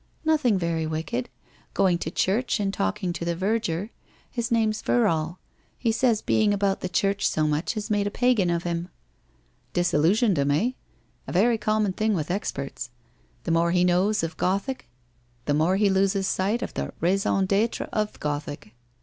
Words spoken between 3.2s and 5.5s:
(he verger. His name's Verrall.